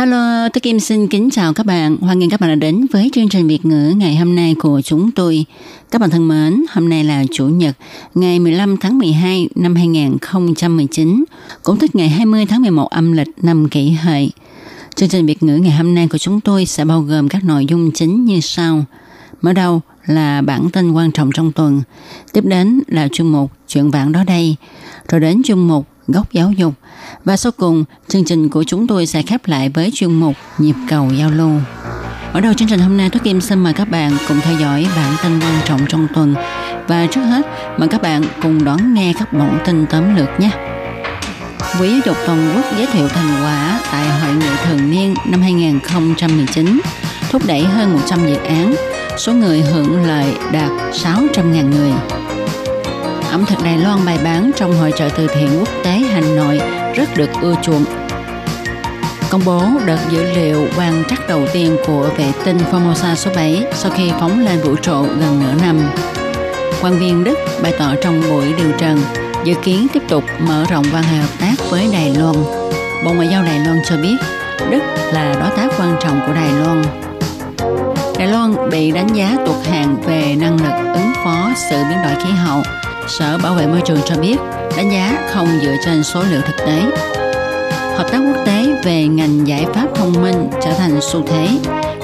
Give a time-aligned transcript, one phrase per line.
[0.00, 1.96] Hello, tôi Kim xin kính chào các bạn.
[2.00, 4.80] Hoan nghênh các bạn đã đến với chương trình Việt ngữ ngày hôm nay của
[4.84, 5.44] chúng tôi.
[5.90, 7.76] Các bạn thân mến, hôm nay là Chủ nhật,
[8.14, 11.24] ngày 15 tháng 12 năm 2019,
[11.62, 14.30] cũng tức ngày 20 tháng 11 âm lịch năm kỷ hợi.
[14.94, 17.66] Chương trình Việt ngữ ngày hôm nay của chúng tôi sẽ bao gồm các nội
[17.66, 18.84] dung chính như sau.
[19.42, 21.82] Mở đầu là bản tin quan trọng trong tuần,
[22.32, 24.56] tiếp đến là chuyên mục chuyện vạn đó đây,
[25.08, 26.74] rồi đến chuyên mục góc giáo dục
[27.24, 30.74] và sau cùng chương trình của chúng tôi sẽ khép lại với chuyên mục nhịp
[30.88, 31.50] cầu giao lưu.
[32.32, 34.86] Ở đầu chương trình hôm nay, tôi Kim xin mời các bạn cùng theo dõi
[34.96, 36.34] bản tin quan trọng trong tuần
[36.88, 37.46] và trước hết
[37.78, 40.50] mời các bạn cùng đón nghe các bản tin tóm lược nhé.
[41.78, 45.42] Quỹ giáo dục toàn quốc giới thiệu thành quả tại hội nghị thường niên năm
[45.42, 46.80] 2019,
[47.30, 48.74] thúc đẩy hơn 100 dự án,
[49.18, 51.92] số người hưởng lợi đạt 600.000 người.
[53.50, 56.60] Thực Đài Loan bày bán trong hội trợ từ thiện quốc tế Hà Nội
[56.94, 57.84] rất được ưa chuộng.
[59.30, 63.66] Công bố đợt dữ liệu quan trắc đầu tiên của vệ tinh Formosa số 7
[63.74, 65.80] sau khi phóng lên vũ trụ gần nửa năm.
[66.82, 69.02] Quan viên Đức bày tỏ trong buổi điều trần,
[69.44, 72.34] dự kiến tiếp tục mở rộng quan hệ hợp tác với Đài Loan.
[73.04, 74.16] Bộ Ngoại giao Đài Loan cho biết,
[74.70, 76.82] Đức là đối tác quan trọng của Đài Loan.
[78.18, 82.14] Đài Loan bị đánh giá tụt hạng về năng lực ứng phó sự biến đổi
[82.24, 82.62] khí hậu.
[83.18, 84.36] Sở Bảo vệ môi trường cho biết
[84.76, 86.82] đánh giá không dựa trên số liệu thực tế.
[87.96, 91.48] Hợp tác quốc tế về ngành giải pháp thông minh trở thành xu thế.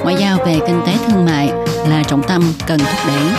[0.02, 1.52] Ngoại giao về kinh tế thương mại
[1.88, 3.36] là trọng tâm cần thúc đẩy.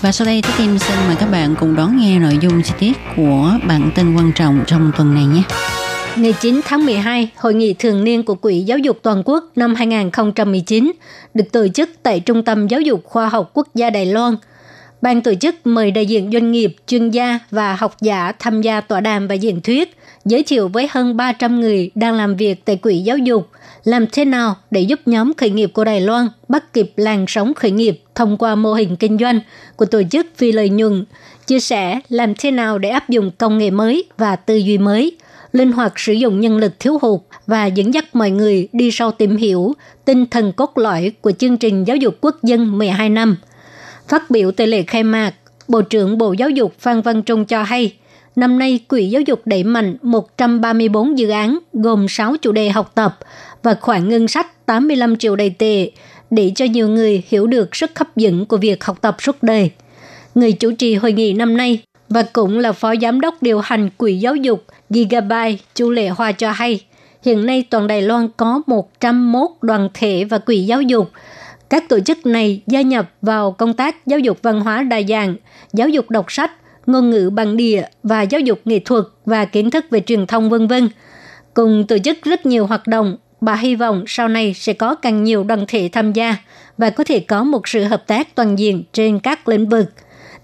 [0.00, 2.72] Và sau đây, Thế Kim xin mời các bạn cùng đón nghe nội dung chi
[2.78, 5.42] tiết của bản tin quan trọng trong tuần này nhé.
[6.16, 9.74] Ngày 9 tháng 12, Hội nghị thường niên của Quỹ Giáo dục Toàn quốc năm
[9.74, 10.92] 2019
[11.34, 14.36] được tổ chức tại Trung tâm Giáo dục Khoa học Quốc gia Đài Loan.
[15.02, 18.80] Ban tổ chức mời đại diện doanh nghiệp, chuyên gia và học giả tham gia
[18.80, 22.76] tọa đàm và diễn thuyết, giới thiệu với hơn 300 người đang làm việc tại
[22.76, 23.48] Quỹ Giáo dục
[23.84, 27.54] làm thế nào để giúp nhóm khởi nghiệp của Đài Loan bắt kịp làn sóng
[27.54, 29.40] khởi nghiệp thông qua mô hình kinh doanh
[29.76, 31.04] của tổ chức phi lợi nhuận,
[31.46, 35.16] chia sẻ làm thế nào để áp dụng công nghệ mới và tư duy mới,
[35.52, 39.10] linh hoạt sử dụng nhân lực thiếu hụt và dẫn dắt mọi người đi sâu
[39.10, 39.72] tìm hiểu
[40.04, 43.36] tinh thần cốt lõi của chương trình giáo dục quốc dân 12 năm.
[44.08, 45.34] Phát biểu tại lễ khai mạc,
[45.68, 47.94] Bộ trưởng Bộ Giáo dục Phan Văn Trung cho hay,
[48.36, 52.92] năm nay Quỹ Giáo dục đẩy mạnh 134 dự án gồm 6 chủ đề học
[52.94, 53.18] tập
[53.62, 55.90] và khoản ngân sách 85 triệu đầy tệ
[56.30, 59.70] để cho nhiều người hiểu được sức hấp dẫn của việc học tập suốt đời.
[60.34, 63.90] Người chủ trì hội nghị năm nay và cũng là phó giám đốc điều hành
[63.96, 66.80] Quỹ Giáo dục Gigabyte Chu Lệ Hoa cho hay,
[67.24, 71.10] hiện nay toàn Đài Loan có 101 đoàn thể và quỹ giáo dục.
[71.72, 75.36] Các tổ chức này gia nhập vào công tác giáo dục văn hóa đa dạng,
[75.72, 76.50] giáo dục đọc sách,
[76.86, 80.50] ngôn ngữ bản địa và giáo dục nghệ thuật và kiến thức về truyền thông
[80.50, 80.88] vân vân.
[81.54, 85.24] Cùng tổ chức rất nhiều hoạt động, bà hy vọng sau này sẽ có càng
[85.24, 86.36] nhiều đoàn thể tham gia
[86.78, 89.86] và có thể có một sự hợp tác toàn diện trên các lĩnh vực.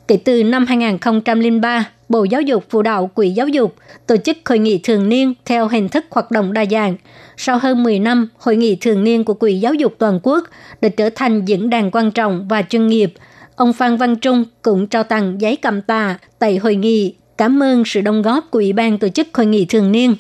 [0.09, 3.75] Kể từ năm 2003, Bộ Giáo dục phụ đạo Quỹ Giáo dục
[4.07, 6.97] tổ chức hội nghị thường niên theo hình thức hoạt động đa dạng.
[7.37, 10.45] Sau hơn 10 năm, hội nghị thường niên của Quỹ Giáo dục Toàn quốc
[10.81, 13.13] đã trở thành diễn đàn quan trọng và chuyên nghiệp.
[13.57, 17.85] Ông Phan Văn Trung cũng trao tặng giấy cầm tà tại hội nghị cảm ơn
[17.87, 20.15] sự đóng góp của Ủy ban tổ chức hội nghị thường niên.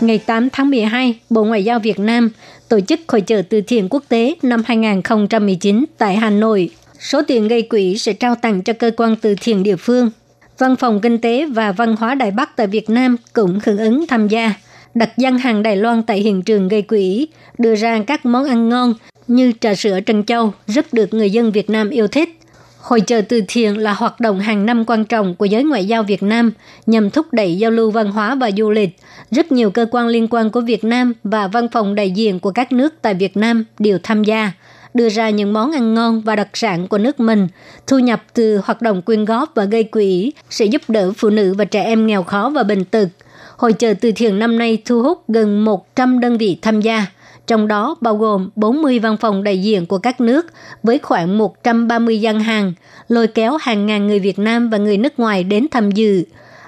[0.00, 2.30] Ngày 8 tháng 12, Bộ Ngoại giao Việt Nam
[2.74, 6.70] tổ chức hội trợ từ thiện quốc tế năm 2019 tại Hà Nội.
[7.00, 10.10] Số tiền gây quỹ sẽ trao tặng cho cơ quan từ thiện địa phương.
[10.58, 14.06] Văn phòng Kinh tế và Văn hóa Đài Bắc tại Việt Nam cũng hưởng ứng
[14.06, 14.54] tham gia,
[14.94, 17.28] đặt gian hàng Đài Loan tại hiện trường gây quỹ,
[17.58, 18.94] đưa ra các món ăn ngon
[19.28, 22.38] như trà sữa Trân Châu rất được người dân Việt Nam yêu thích.
[22.84, 26.02] Hội trợ từ thiện là hoạt động hàng năm quan trọng của giới ngoại giao
[26.02, 26.52] Việt Nam
[26.86, 28.96] nhằm thúc đẩy giao lưu văn hóa và du lịch.
[29.30, 32.50] Rất nhiều cơ quan liên quan của Việt Nam và văn phòng đại diện của
[32.50, 34.52] các nước tại Việt Nam đều tham gia,
[34.94, 37.48] đưa ra những món ăn ngon và đặc sản của nước mình.
[37.86, 41.54] Thu nhập từ hoạt động quyên góp và gây quỹ sẽ giúp đỡ phụ nữ
[41.58, 43.08] và trẻ em nghèo khó và bệnh tật.
[43.56, 47.06] Hội trợ từ thiện năm nay thu hút gần 100 đơn vị tham gia–
[47.46, 50.46] trong đó bao gồm 40 văn phòng đại diện của các nước
[50.82, 52.72] với khoảng 130 gian hàng,
[53.08, 56.24] lôi kéo hàng ngàn người Việt Nam và người nước ngoài đến tham dự.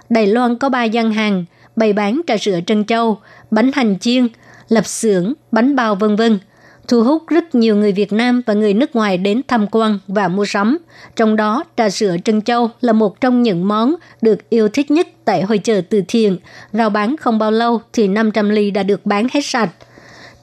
[0.09, 1.45] Đài Loan có 3 gian hàng
[1.77, 3.19] bày bán trà sữa trân châu,
[3.51, 4.29] bánh hành chiên,
[4.69, 6.39] lập xưởng, bánh bao vân vân
[6.89, 10.29] thu hút rất nhiều người Việt Nam và người nước ngoài đến tham quan và
[10.29, 10.79] mua sắm.
[11.17, 15.09] Trong đó, trà sữa Trân Châu là một trong những món được yêu thích nhất
[15.25, 16.39] tại hội chợ từ thiện.
[16.73, 19.71] Rao bán không bao lâu thì 500 ly đã được bán hết sạch.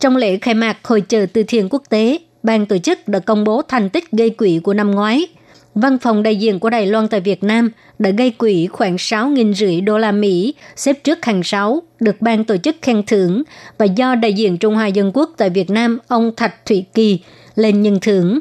[0.04, 3.44] Trong lễ khai mạc hội chợ từ thiện quốc tế, ban tổ chức đã công
[3.44, 5.28] bố thành tích gây quỹ của năm ngoái–
[5.76, 9.54] Văn phòng đại diện của Đài Loan tại Việt Nam đã gây quỹ khoảng 6.000
[9.54, 13.44] rưỡi đô la Mỹ, xếp trước hàng 6, được ban tổ chức khen thưởng
[13.78, 17.20] và do đại diện Trung Hoa Dân Quốc tại Việt Nam ông Thạch Thủy Kỳ
[17.56, 18.40] lên nhận thưởng.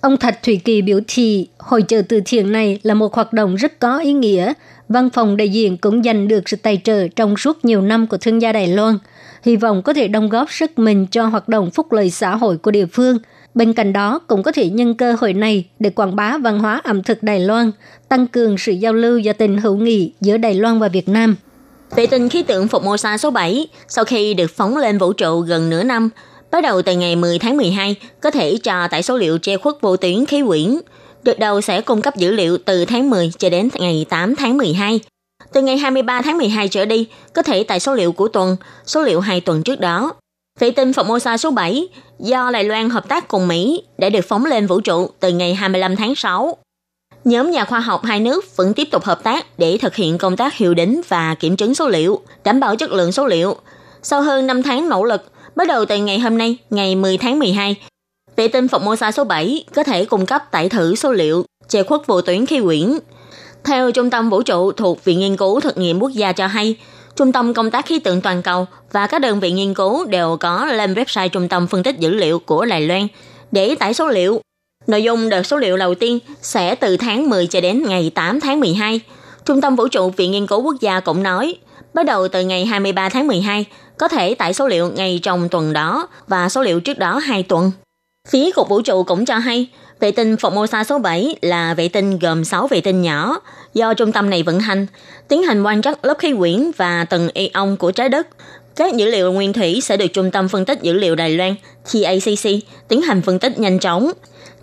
[0.00, 3.54] Ông Thạch Thủy Kỳ biểu thị hội trợ từ thiện này là một hoạt động
[3.54, 4.52] rất có ý nghĩa.
[4.88, 8.16] Văn phòng đại diện cũng giành được sự tài trợ trong suốt nhiều năm của
[8.16, 8.98] thương gia Đài Loan.
[9.42, 12.56] Hy vọng có thể đóng góp sức mình cho hoạt động phúc lợi xã hội
[12.56, 13.18] của địa phương–
[13.54, 16.80] Bên cạnh đó, cũng có thể nhân cơ hội này để quảng bá văn hóa
[16.84, 17.70] ẩm thực Đài Loan,
[18.08, 21.36] tăng cường sự giao lưu và tình hữu nghị giữa Đài Loan và Việt Nam.
[21.96, 25.70] Vệ tinh khí tượng Formosa số 7, sau khi được phóng lên vũ trụ gần
[25.70, 26.10] nửa năm,
[26.50, 29.74] bắt đầu từ ngày 10 tháng 12, có thể cho tải số liệu che khuất
[29.80, 30.78] vô tuyến khí quyển.
[31.22, 34.56] Đợt đầu sẽ cung cấp dữ liệu từ tháng 10 cho đến ngày 8 tháng
[34.56, 35.00] 12.
[35.52, 38.56] Từ ngày 23 tháng 12 trở đi, có thể tại số liệu của tuần,
[38.86, 40.14] số liệu hai tuần trước đó.
[40.60, 41.88] Vệ tinh Formosa số 7
[42.18, 45.54] do Đài Loan hợp tác cùng Mỹ đã được phóng lên vũ trụ từ ngày
[45.54, 46.56] 25 tháng 6.
[47.24, 50.36] Nhóm nhà khoa học hai nước vẫn tiếp tục hợp tác để thực hiện công
[50.36, 53.56] tác hiệu đính và kiểm chứng số liệu, đảm bảo chất lượng số liệu.
[54.02, 55.22] Sau hơn 5 tháng nỗ lực,
[55.56, 57.76] bắt đầu từ ngày hôm nay, ngày 10 tháng 12,
[58.36, 62.06] vệ tinh Formosa số 7 có thể cung cấp tải thử số liệu che khuất
[62.06, 62.98] vô tuyến khí quyển.
[63.64, 66.76] Theo Trung tâm Vũ trụ thuộc Viện Nghiên cứu Thực nghiệm Quốc gia cho hay,
[67.16, 70.36] Trung tâm Công tác Khí tượng Toàn cầu và các đơn vị nghiên cứu đều
[70.40, 73.06] có lên website Trung tâm Phân tích Dữ liệu của Đài Loan
[73.52, 74.40] để tải số liệu.
[74.86, 78.40] Nội dung đợt số liệu đầu tiên sẽ từ tháng 10 cho đến ngày 8
[78.40, 79.00] tháng 12.
[79.44, 81.54] Trung tâm Vũ trụ Viện Nghiên cứu Quốc gia cũng nói,
[81.94, 83.64] bắt đầu từ ngày 23 tháng 12,
[83.98, 87.42] có thể tải số liệu ngay trong tuần đó và số liệu trước đó 2
[87.42, 87.72] tuần.
[88.28, 89.66] Phía Cục Vũ trụ cũng cho hay,
[90.02, 93.40] vệ tinh Formosa số 7 là vệ tinh gồm 6 vệ tinh nhỏ
[93.74, 94.86] do trung tâm này vận hành,
[95.28, 98.26] tiến hành quan trắc lớp khí quyển và tầng ion của trái đất.
[98.76, 101.54] Các dữ liệu nguyên thủy sẽ được Trung tâm Phân tích Dữ liệu Đài Loan
[101.92, 102.50] TACC
[102.88, 104.12] tiến hành phân tích nhanh chóng,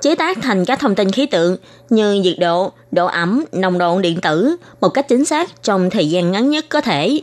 [0.01, 1.57] chế tác thành các thông tin khí tượng
[1.89, 6.09] như nhiệt độ, độ ẩm, nồng độ điện tử một cách chính xác trong thời
[6.09, 7.19] gian ngắn nhất có thể.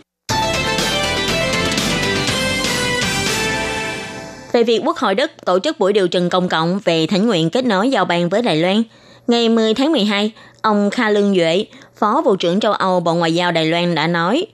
[4.56, 7.50] Về việc Quốc hội Đức tổ chức buổi điều trần công cộng về thỉnh nguyện
[7.50, 8.82] kết nối giao ban với Đài Loan.
[9.26, 10.32] Ngày 10 tháng 12,
[10.62, 11.67] ông Kha Lương Duệ,
[11.97, 14.47] Phó Vụ trưởng châu Âu Bộ Ngoại giao Đài Loan đã nói,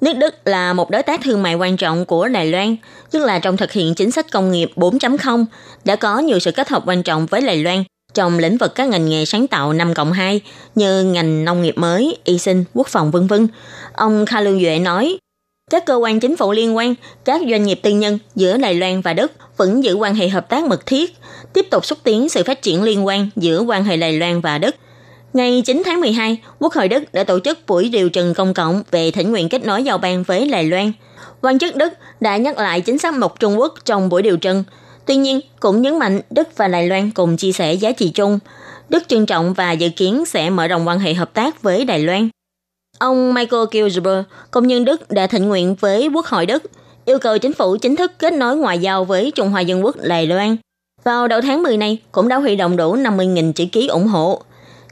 [0.00, 2.76] nước Đức là một đối tác thương mại quan trọng của Đài Loan,
[3.10, 5.44] tức là trong thực hiện chính sách công nghiệp 4.0,
[5.84, 8.88] đã có nhiều sự kết hợp quan trọng với Đài Loan trong lĩnh vực các
[8.88, 10.40] ngành nghề sáng tạo 5 cộng 2
[10.74, 13.48] như ngành nông nghiệp mới, y sinh, quốc phòng vân vân.
[13.92, 15.18] Ông Kha Lương Duệ nói,
[15.70, 16.94] các cơ quan chính phủ liên quan,
[17.24, 20.48] các doanh nghiệp tư nhân giữa Đài Loan và Đức vẫn giữ quan hệ hợp
[20.48, 21.16] tác mật thiết,
[21.52, 24.58] tiếp tục xúc tiến sự phát triển liên quan giữa quan hệ Đài Loan và
[24.58, 24.74] Đức.
[25.32, 28.82] Ngày 9 tháng 12, Quốc hội Đức đã tổ chức buổi điều trần công cộng
[28.90, 30.92] về thỉnh nguyện kết nối giao ban với Đài Loan.
[31.42, 34.64] Quan chức Đức đã nhắc lại chính sách một Trung Quốc trong buổi điều trần.
[35.06, 38.38] Tuy nhiên, cũng nhấn mạnh Đức và Đài Loan cùng chia sẻ giá trị chung.
[38.88, 41.98] Đức trân trọng và dự kiến sẽ mở rộng quan hệ hợp tác với Đài
[41.98, 42.28] Loan.
[42.98, 46.62] Ông Michael Kilsberg, công nhân Đức đã thỉnh nguyện với Quốc hội Đức,
[47.06, 49.96] yêu cầu chính phủ chính thức kết nối ngoại giao với Trung Hoa Dân Quốc
[50.02, 50.56] Đài Loan.
[51.04, 54.42] Vào đầu tháng 10 này, cũng đã huy động đủ 50.000 chữ ký ủng hộ.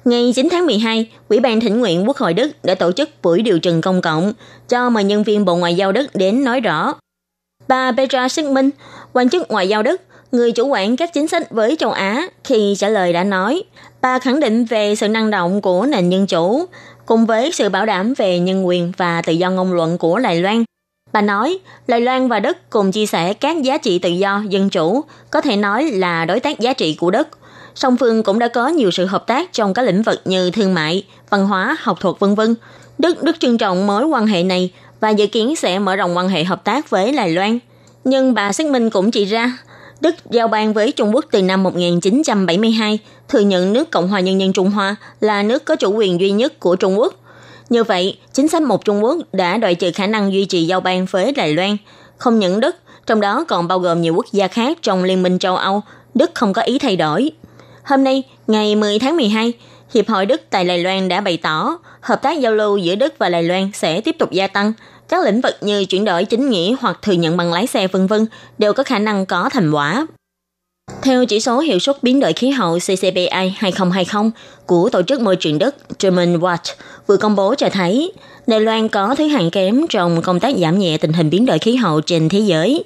[0.05, 3.43] Ngày 9 tháng 12, Ủy ban thỉnh nguyện Quốc hội Đức đã tổ chức buổi
[3.43, 4.33] điều trần công cộng
[4.69, 6.95] cho mời nhân viên Bộ Ngoại giao Đức đến nói rõ.
[7.69, 8.69] Bà Petra Sigmund,
[9.13, 10.01] quan chức ngoại giao Đức,
[10.33, 13.63] người chủ quản các chính sách với châu Á, khi trả lời đã nói,
[14.01, 16.65] bà khẳng định về sự năng động của nền dân chủ,
[17.07, 20.41] cùng với sự bảo đảm về nhân quyền và tự do ngôn luận của Đài
[20.41, 20.65] Loan.
[21.15, 24.71] Bà nói, Đài Loan và Đức cùng chia sẻ các giá trị tự do, dân
[24.71, 27.29] chủ, có thể nói là đối tác giá trị của Đức.
[27.75, 30.75] Song phương cũng đã có nhiều sự hợp tác trong các lĩnh vực như thương
[30.75, 32.55] mại, văn hóa, học thuật vân vân.
[32.99, 36.29] Đức rất trân trọng mối quan hệ này và dự kiến sẽ mở rộng quan
[36.29, 37.59] hệ hợp tác với Đài Loan.
[38.05, 39.59] Nhưng bà xác minh cũng chỉ ra,
[40.01, 44.41] Đức giao ban với Trung Quốc từ năm 1972, thừa nhận nước Cộng hòa Nhân
[44.41, 47.15] dân Trung Hoa là nước có chủ quyền duy nhất của Trung Quốc.
[47.69, 50.81] Như vậy, chính sách một Trung Quốc đã đòi trừ khả năng duy trì giao
[50.81, 51.77] ban với Đài Loan.
[52.19, 55.39] Không những Đức, trong đó còn bao gồm nhiều quốc gia khác trong Liên minh
[55.39, 55.83] châu Âu,
[56.15, 57.31] Đức không có ý thay đổi.
[57.85, 59.53] Hôm nay, ngày 10 tháng 12,
[59.95, 63.15] Hiệp hội Đức tại Đài Loan đã bày tỏ hợp tác giao lưu giữa Đức
[63.19, 64.73] và Đài Loan sẽ tiếp tục gia tăng.
[65.09, 68.07] Các lĩnh vực như chuyển đổi chính nghĩa hoặc thừa nhận bằng lái xe vân
[68.07, 68.27] vân
[68.59, 70.07] đều có khả năng có thành quả.
[71.03, 74.31] Theo chỉ số hiệu suất biến đổi khí hậu CCPI 2020
[74.67, 76.75] của Tổ chức Môi trường Đức German Watch
[77.07, 78.13] vừa công bố cho thấy,
[78.47, 81.59] Đài Loan có thứ hạng kém trong công tác giảm nhẹ tình hình biến đổi
[81.59, 82.85] khí hậu trên thế giới.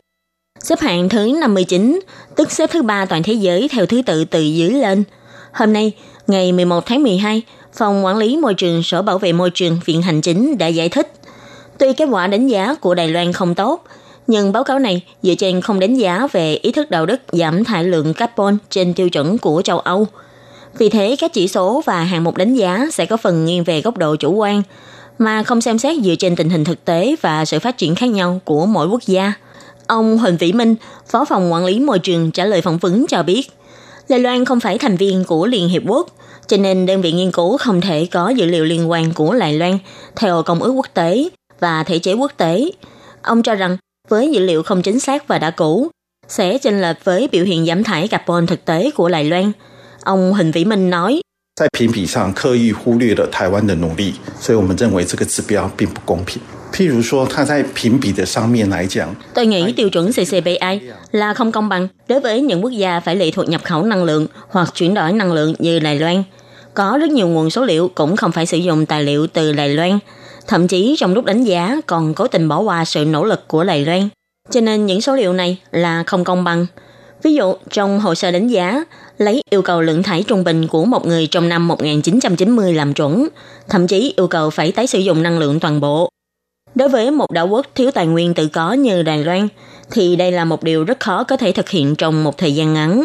[0.61, 2.01] Xếp hạng thứ 59,
[2.37, 5.05] tức xếp thứ ba toàn thế giới theo thứ tự từ dưới lên.
[5.53, 5.93] Hôm nay,
[6.27, 7.43] ngày 11 tháng 12,
[7.75, 10.89] Phòng Quản lý Môi trường Sở Bảo vệ Môi trường Viện Hành Chính đã giải
[10.89, 11.13] thích.
[11.79, 13.85] Tuy kết quả đánh giá của Đài Loan không tốt,
[14.27, 17.65] nhưng báo cáo này dựa trên không đánh giá về ý thức đạo đức giảm
[17.65, 20.07] thải lượng carbon trên tiêu chuẩn của châu Âu.
[20.79, 23.81] Vì thế, các chỉ số và hạng mục đánh giá sẽ có phần nghiêng về
[23.81, 24.63] góc độ chủ quan,
[25.19, 28.07] mà không xem xét dựa trên tình hình thực tế và sự phát triển khác
[28.07, 29.33] nhau của mỗi quốc gia.
[29.87, 30.75] Ông Huỳnh Vĩ Minh,
[31.11, 33.51] Phó phòng quản lý môi trường trả lời phỏng vấn cho biết,
[34.09, 36.09] Đài Loan không phải thành viên của Liên Hiệp Quốc,
[36.47, 39.53] cho nên đơn vị nghiên cứu không thể có dữ liệu liên quan của Đài
[39.53, 39.79] Loan
[40.17, 41.29] theo công ước quốc tế
[41.61, 42.71] và thể chế quốc tế.
[43.23, 43.77] Ông cho rằng
[44.09, 45.89] với dữ liệu không chính xác và đã cũ,
[46.29, 49.53] sẽ chênh lệch với biểu hiện giảm thải carbon thực tế của Đài Loan.
[50.04, 51.22] Ông Huỳnh Vĩ Minh nói,
[51.56, 56.42] 在评比上刻意忽略了台湾的努力，所以我们认为这个指标并不公平。
[56.72, 60.80] 譬如说，它在评比的上面来讲，tôi nghĩ tiêu chuẩn CCBI
[61.12, 64.04] là không công bằng đối với những quốc gia phải lệ thuộc nhập khẩu năng
[64.04, 66.24] lượng hoặc chuyển đổi năng lượng như Đài Loan.
[66.74, 69.70] Có rất nhiều nguồn số liệu cũng không phải sử dụng tài liệu từ Đài
[69.70, 70.00] Loan.
[70.48, 73.64] Thậm chí trong lúc đánh giá còn cố tình bỏ qua sự nỗ lực của
[73.64, 74.10] Đài Loan.
[74.52, 76.66] Cho nên những số liệu này là không công bằng.
[77.24, 78.84] Ví dụ, trong hồ sơ đánh giá,
[79.19, 83.29] lấy yêu cầu lượng thải trung bình của một người trong năm 1990 làm chuẩn,
[83.69, 86.09] thậm chí yêu cầu phải tái sử dụng năng lượng toàn bộ.
[86.75, 89.49] Đối với một đảo quốc thiếu tài nguyên tự có như Đài Loan,
[89.91, 92.75] thì đây là một điều rất khó có thể thực hiện trong một thời gian
[92.75, 93.05] ngắn.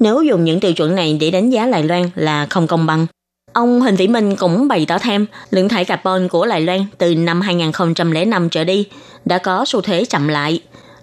[0.00, 3.06] Nếu dùng những tiêu chuẩn này để đánh giá Đài Loan là không công bằng.
[3.52, 7.14] Ông Huỳnh Vĩ Minh cũng bày tỏ thêm lượng thải carbon của Đài Loan từ
[7.14, 8.86] năm 2005 trở đi
[9.24, 10.60] đã có xu thế chậm lại.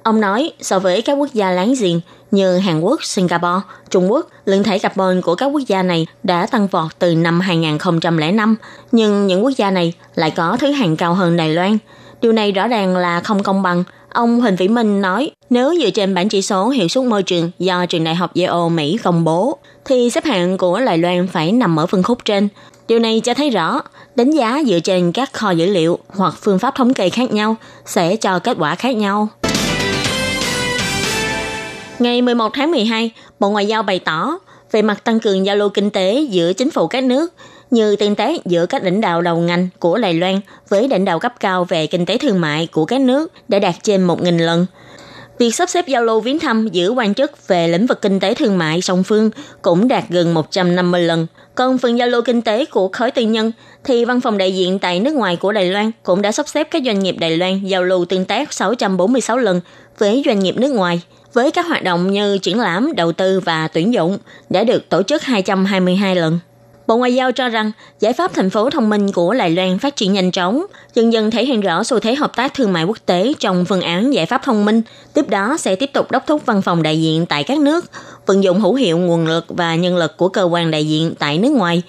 [0.10, 2.00] Ông nói so với các quốc gia láng giềng
[2.32, 6.46] như Hàn Quốc, Singapore, Trung Quốc, lượng thải carbon của các quốc gia này đã
[6.46, 8.56] tăng vọt từ năm 2005,
[8.92, 11.78] nhưng những quốc gia này lại có thứ hạng cao hơn Đài Loan.
[12.22, 13.84] Điều này rõ ràng là không công bằng.
[14.10, 17.52] Ông Huỳnh Vĩ Minh nói, nếu dựa trên bản chỉ số hiệu suất môi trường
[17.60, 21.52] do trường đại học Yale Mỹ công bố, thì xếp hạng của Đài Loan phải
[21.52, 22.48] nằm ở phân khúc trên.
[22.88, 23.82] Điều này cho thấy rõ,
[24.16, 27.56] đánh giá dựa trên các kho dữ liệu hoặc phương pháp thống kê khác nhau
[27.86, 29.28] sẽ cho kết quả khác nhau.
[32.00, 34.38] Ngày 11 tháng 12, Bộ Ngoại giao bày tỏ
[34.72, 37.34] về mặt tăng cường giao lưu kinh tế giữa chính phủ các nước
[37.72, 40.40] như tương tác giữa các lãnh đạo đầu ngành của Đài Loan
[40.70, 43.76] với lãnh đạo cấp cao về kinh tế thương mại của các nước đã đạt
[43.84, 44.66] trên 1.000 lần.
[45.40, 48.34] Việc sắp xếp giao lưu viếng thăm giữa quan chức về lĩnh vực kinh tế
[48.34, 51.28] thương mại song phương cũng đạt gần 150 lần.
[51.56, 53.52] Còn phần giao lưu kinh tế của khối tư nhân
[53.84, 56.68] thì văn phòng đại diện tại nước ngoài của Đài Loan cũng đã sắp xếp
[56.72, 59.62] các doanh nghiệp Đài Loan giao lưu tương tác 646 lần
[59.98, 61.02] với doanh nghiệp nước ngoài–
[61.34, 64.18] với các hoạt động như triển lãm, đầu tư và tuyển dụng
[64.50, 66.40] đã được tổ chức 222 lần.
[66.88, 69.96] Bộ Ngoại giao cho rằng giải pháp thành phố thông minh của Đài Loan phát
[69.96, 72.98] triển nhanh chóng, dần dần thể hiện rõ xu thế hợp tác thương mại quốc
[73.06, 74.82] tế trong phương án giải pháp thông minh.
[75.14, 77.86] Tiếp đó sẽ tiếp tục đốc thúc văn phòng đại diện tại các nước,
[78.26, 81.38] vận dụng hữu hiệu nguồn lực và nhân lực của cơ quan đại diện tại
[81.38, 81.82] nước ngoài,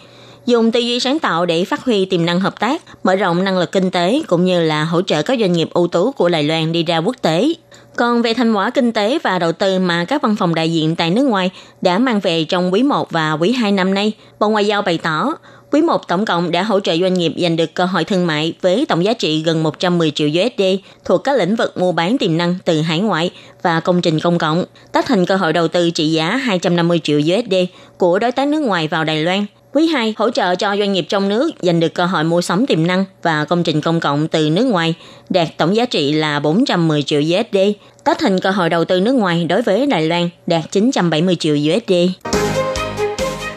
[0.46, 3.58] dùng tư duy sáng tạo để phát huy tiềm năng hợp tác, mở rộng năng
[3.58, 6.42] lực kinh tế cũng như là hỗ trợ các doanh nghiệp ưu tú của Đài
[6.42, 7.48] Loan đi ra quốc tế.
[7.96, 10.96] Còn về thành quả kinh tế và đầu tư mà các văn phòng đại diện
[10.96, 11.50] tại nước ngoài
[11.82, 14.98] đã mang về trong quý 1 và quý 2 năm nay, Bộ Ngoại giao bày
[14.98, 15.34] tỏ,
[15.72, 18.54] quý 1 tổng cộng đã hỗ trợ doanh nghiệp giành được cơ hội thương mại
[18.60, 20.62] với tổng giá trị gần 110 triệu USD
[21.04, 23.30] thuộc các lĩnh vực mua bán tiềm năng từ hải ngoại
[23.62, 27.18] và công trình công cộng, tác thành cơ hội đầu tư trị giá 250 triệu
[27.18, 27.54] USD
[27.98, 31.06] của đối tác nước ngoài vào Đài Loan– Quý 2 hỗ trợ cho doanh nghiệp
[31.08, 34.28] trong nước giành được cơ hội mua sắm tiềm năng và công trình công cộng
[34.28, 34.94] từ nước ngoài,
[35.28, 37.58] đạt tổng giá trị là 410 triệu USD,
[38.04, 41.56] Tách thành cơ hội đầu tư nước ngoài đối với Đài Loan đạt 970 triệu
[41.56, 41.92] USD.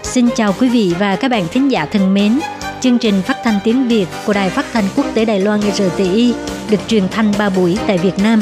[0.03, 2.39] Xin chào quý vị và các bạn thính giả thân mến.
[2.81, 6.33] Chương trình phát thanh tiếng Việt của Đài Phát thanh Quốc tế Đài Loan RTI
[6.69, 8.41] được truyền thanh 3 buổi tại Việt Nam,